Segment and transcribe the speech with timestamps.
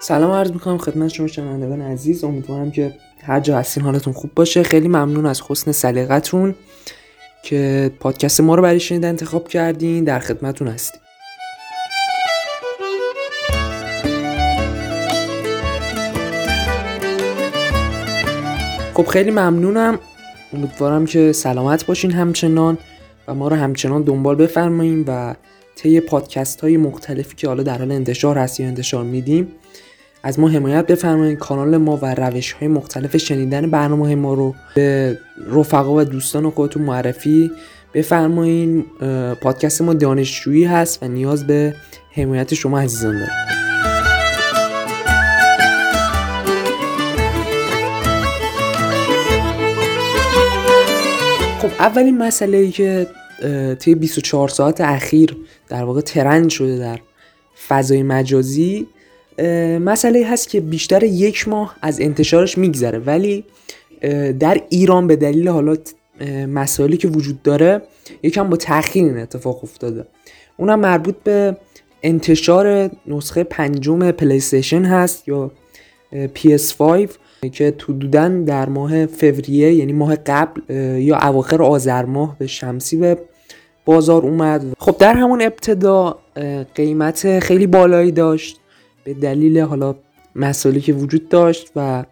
[0.00, 2.24] سلام عرض می‌کنم خدمت شما شنوندگان عزیز.
[2.24, 4.62] امیدوارم که هر جا هستین حالتون خوب باشه.
[4.62, 6.54] خیلی ممنون از حسن سلیقتون
[7.42, 10.04] که پادکست ما رو برای شنیدن انتخاب کردین.
[10.04, 11.00] در خدمتون هستیم.
[18.94, 19.98] خب خیلی ممنونم.
[20.52, 22.78] امیدوارم که سلامت باشین همچنان
[23.28, 25.34] و ما رو همچنان دنبال بفرماییم و
[25.76, 29.48] طی پادکست های مختلفی که حالا در حال انتشار هست یا انتشار میدیم
[30.22, 35.18] از ما حمایت بفرمایید کانال ما و روش های مختلف شنیدن برنامه ما رو به
[35.50, 37.50] رفقا و دوستان خودتون معرفی
[37.94, 38.84] بفرمایید
[39.42, 41.74] پادکست ما دانشجویی هست و نیاز به
[42.12, 43.32] حمایت شما عزیزان داره
[51.58, 53.06] خب اولین مسئله ای که
[53.78, 55.36] طی 24 ساعت اخیر
[55.68, 56.98] در واقع ترند شده در
[57.68, 58.86] فضای مجازی
[59.80, 62.98] مسئله هست که بیشتر یک ماه از انتشارش میگذره.
[62.98, 63.44] ولی
[64.40, 65.76] در ایران به دلیل حالا
[66.48, 67.82] مسائلی که وجود داره
[68.22, 70.06] یکم با تاخیر این اتفاق افتاده.
[70.56, 71.56] اونم مربوط به
[72.02, 75.50] انتشار نسخه پنجم پلیستیشن هست یا
[76.12, 77.08] PS5
[77.52, 83.18] که حدودا در ماه فوریه یعنی ماه قبل یا اواخر آذر ماه به شمسی به
[83.84, 84.64] بازار اومد.
[84.78, 86.18] خب در همون ابتدا
[86.74, 88.60] قیمت خیلی بالایی داشت.
[89.08, 89.94] به دلیل حالا
[90.36, 92.04] مسائلی که وجود داشت و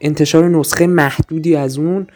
[0.00, 2.06] انتشار نسخه محدودی از اون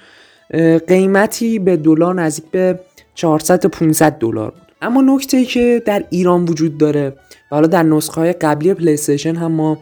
[0.89, 2.81] قیمتی به دلار نزدیک به
[3.15, 4.63] 400 تا 500 دلار بود.
[4.83, 7.15] اما نکته ای که در ایران وجود داره و
[7.51, 9.79] حالا در نسخه های قبلی پلیستیشن هم ما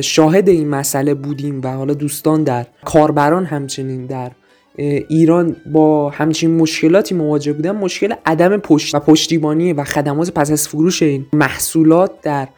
[0.00, 4.30] شاهد این مسئله بودیم و حالا دوستان در کاربران همچنین در
[5.08, 10.68] ایران با همچین مشکلاتی مواجه بودن مشکل عدم پشت و پشتیبانی و خدمات پس از
[10.68, 12.48] فروش این محصولات در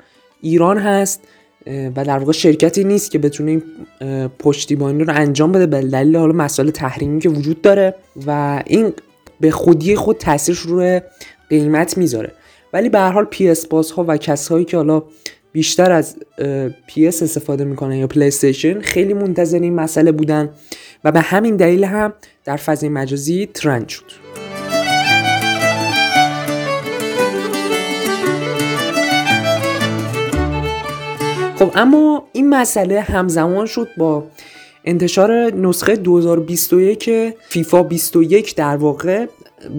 [0.40, 1.20] ایران هست
[1.66, 3.62] و در واقع شرکتی نیست که بتونه این
[4.28, 7.94] پشتیبانی رو انجام بده به دلیل حالا مسائل تحریمی که وجود داره
[8.26, 8.92] و این
[9.40, 11.00] به خودی خود تاثیرش روی
[11.48, 12.32] قیمت می‌ذاره.
[12.72, 15.02] ولی به هر حال PS باز ها و کسایی که حالا
[15.52, 16.16] بیشتر از
[16.86, 20.50] PS استفاده می‌کنن یا PlayStation خیلی منتظر این مسئله بودن
[21.04, 22.12] و به همین دلیل هم
[22.44, 24.27] در فضای مجازی ترند شد.
[31.58, 34.24] خب اما این مسئله همزمان شد با
[34.84, 37.10] انتشار نسخه 2021
[37.48, 39.26] فیفا 21 در واقع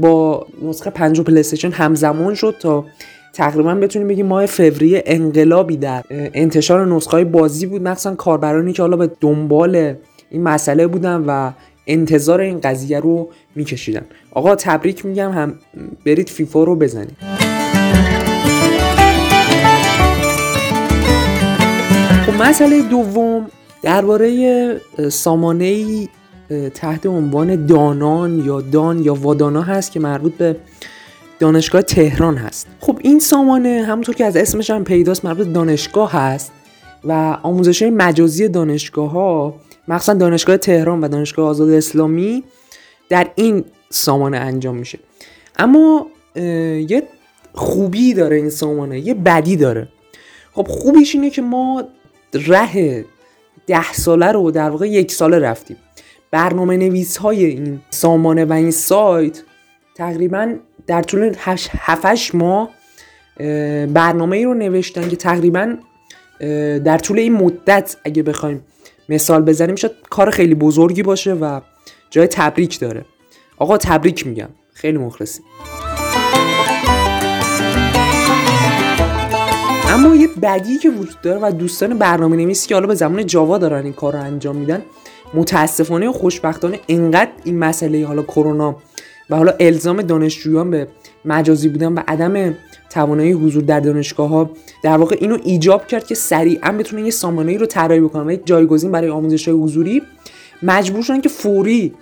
[0.02, 2.86] با نسخه 5 پلیستیشن همزمان شد تا
[3.34, 7.82] تقریبا بتونیم بگیم ماه فوریه انقلابی در انتشار نسخه های بازی بود.
[7.82, 9.96] مخصوصا کاربرانی که حالا به دنبال
[10.30, 11.52] این مسئله بودن و
[11.88, 14.06] انتظار این قضیه رو میکشیدن.
[14.32, 15.60] آقا تبریک میگم هم
[16.06, 17.49] برید فیفا رو بزنید.
[22.30, 23.48] خب مسئله دوم
[23.82, 25.86] درباره سامانه
[26.74, 30.56] تحت عنوان دانان یا دان یا وادانا هست که مربوط به
[31.40, 32.68] دانشگاه تهران هست.
[32.80, 36.52] خب این سامانه همونطور که از اسمش هم پیداست مربوط دانشگاه هست
[37.04, 39.56] و آموزش مجازی دانشگاه ها
[39.88, 42.44] مخصوصا دانشگاه تهران و دانشگاه آزاد اسلامی
[43.10, 45.00] در این سامانه انجام میشه.
[45.58, 47.04] اما یه
[47.54, 49.88] خوبی داره این سامانه یه بدی داره.
[50.54, 51.84] خب خوبیش اینه که ما
[52.34, 53.06] ره
[53.68, 55.78] ده ساله رو در واقع یک ساله رفتیم.
[56.32, 59.42] برنامه نویس های این سامانه و این سایت
[59.96, 60.56] تقریبا
[60.88, 62.70] در طول 7 ماه
[63.94, 65.78] برنامه ای رو نوشتن که تقریبا
[66.86, 68.66] در طول این مدت اگه بخوایم
[69.10, 71.62] مثال بزنیم شاید کار خیلی بزرگی باشه و
[72.10, 73.06] جای تبریک داره.
[73.58, 74.50] آقا تبریک میگم.
[74.74, 75.46] خیلی مخلصیم.
[80.42, 83.94] بدی که وجود داره و دوستان برنامه نویسی که حالا به زمان جاوا دارن این
[83.94, 84.82] کار رو انجام میدن
[85.34, 88.76] متاسفانه و خوشبختانه انقدر این مسئله حالا کرونا
[89.30, 90.88] و حالا الزام دانشجویان به
[91.26, 92.56] مجازی بودن و عدم
[92.90, 94.50] توانایی حضور در دانشگاه ها
[94.84, 98.32] در واقع اینو ایجاب کرد که سریعا بتونن یه سامانه ای رو طراحی بکنن و
[98.32, 100.02] یک جایگزین برای آموزش های حضوری
[100.64, 101.94] مجبور شدن که فوری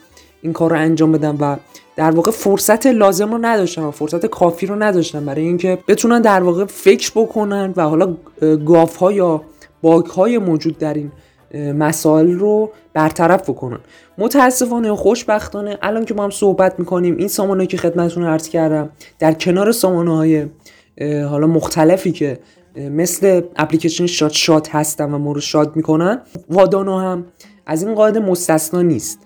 [0.41, 1.55] این کار رو انجام بدن و
[1.97, 6.43] در واقع فرصت لازم رو نداشتن و فرصت کافی رو نداشتن برای اینکه بتونن در
[6.43, 8.17] واقع فکر بکنن و حالا
[8.65, 9.41] گاف ها یا
[9.81, 11.11] باگ های موجود در این
[11.73, 13.79] مسائل رو برطرف بکنن.
[14.17, 18.89] متاسفانه و خوشبختانه الان که ما هم صحبت می‌کنیم این سامانه که خدمتتون عرض کردم
[19.19, 20.45] در کنار سامانه های
[21.01, 22.39] حالا مختلفی که
[22.75, 27.25] مثل اپلیکیشن شاد شاد هستن و ما رو شاد می‌کنن وادانو هم
[27.65, 29.19] از این قاعده مستثنا نیست.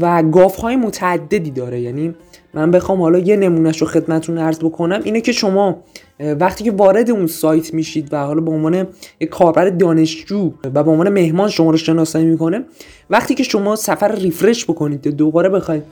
[0.00, 1.80] و گاف های متعددی داره.
[1.80, 2.14] یعنی
[2.54, 5.76] من بخوام حالا یه نمونهش رو خدمتتون عرض بکنم اینه که شما
[6.20, 8.86] وقتی که وارد اون سایت میشید و حالا به عنوان
[9.30, 12.64] کاربر دانشجو و به عنوان مهمان شما رو شناسایی می‌کنه
[13.10, 15.82] وقتی که شما سفر ریفرش بکنید دوباره بخواید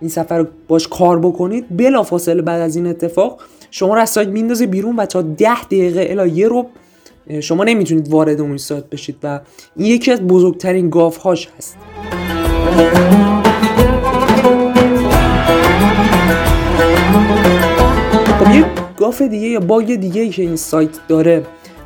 [0.00, 3.40] این سفر رو باش کار بکنید بلافاصله بعد از این اتفاق
[3.70, 6.66] شما رو از سایت میندازه بیرون و تا ده دقیقه الا یه رو
[7.40, 9.40] شما نمی‌تونید وارد اون سایت بشید و
[9.76, 11.76] این یکی از بزرگترین گاف هاش هست.
[19.08, 21.42] یه گاف دیگه یا باگ دیگه که این سایت داره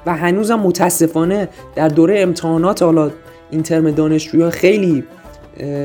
[0.06, 3.10] و هنوزم متاسفانه در دوره امتحانات حالا
[3.50, 4.18] این ترم
[4.50, 5.04] خیلی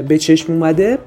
[0.07, 0.97] به چشم اومده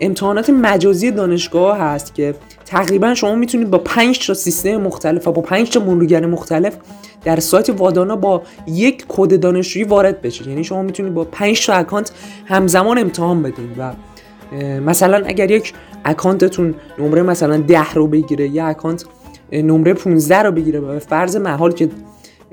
[0.00, 2.34] امتحانات مجازی دانشگاه هست که
[2.64, 6.76] تقریبا شما می‌تونید با 5 تا سیستم مختلف و با 5 تا مرورگر مختلف
[7.24, 10.46] در سایت وادانا با یک کد دانشجویی وارد بشید.
[10.46, 12.10] یعنی شما می‌تونید با 5 تا اکانت
[12.44, 13.92] همزمان امتحان بدید و
[14.80, 15.72] مثلا اگر یک
[16.04, 19.04] اکانتتون نمره مثلا 10 رو بگیره یا اکانت
[19.52, 20.80] نمره 15 رو بگیره.
[20.80, 21.88] به فرض محال که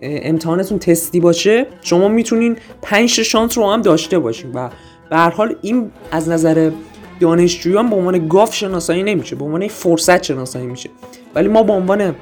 [0.02, 4.52] امتحانتون تستی باشه شما می‌تونین 5 شانس رو هم داشته باشین.
[4.54, 4.70] و
[5.10, 6.72] به هر حال این از نظر
[7.20, 10.90] دانشجویان به عنوان گاف شناسایی نمیشه به عنوان فرصت شناسایی میشه.
[11.36, 12.16] ولی ما به عنوان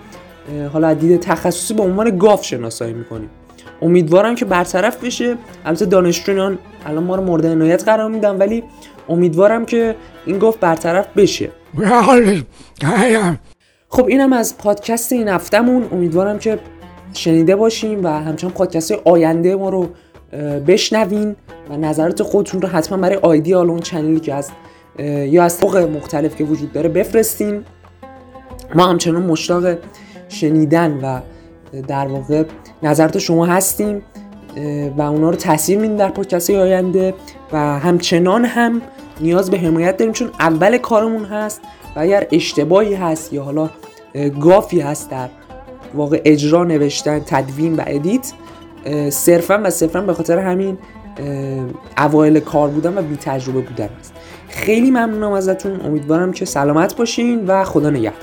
[0.73, 3.29] حالا دید تخصصی به عنوان گاف شناسایی می‌کنیم.
[3.81, 5.37] امیدوارم که برطرف بشه.
[5.65, 8.63] البته دانشجویان الان ما رو مورد عنایت قرار میدن ولی
[9.09, 9.95] امیدوارم که
[10.25, 11.49] این گاف برطرف بشه.
[13.93, 15.87] خب اینم از پادکست این هفتهمون.
[15.91, 16.59] امیدوارم که
[17.13, 19.89] شنیده باشیم و همچنان پادکست آینده ما رو
[20.67, 21.35] بشنوین
[21.69, 24.49] و نظرات خودتون رو حتما برای آیدی اون چنلی که از
[24.99, 27.63] یا از طرق مختلف که وجود داره بفرستین.
[28.75, 29.77] ما همچنان مشتاق
[30.29, 31.19] شنیدن و
[31.87, 32.43] در واقع
[32.83, 34.01] نظرات شما هستیم
[34.97, 37.13] و اونا رو تاثیر میدیم در پادکست آینده
[37.53, 38.81] و همچنان هم
[39.21, 41.61] نیاز به حمایت داریم چون اول کارمون هست
[41.95, 43.69] و اگر اشتباهی هست یا حالا
[44.41, 45.29] گافی هست در
[45.93, 48.33] واقع اجرا نوشتن تدوین و edit
[49.09, 50.77] صرفا و صرفا به خاطر همین
[51.97, 54.13] اوایل کار بودن و بی تجربه بودن است
[54.49, 55.81] خیلی ممنونم ازتون.
[55.81, 58.13] امیدوارم که سلامت باشین و خدا نگهدار.